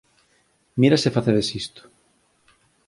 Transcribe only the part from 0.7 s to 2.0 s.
Mira se facedes isto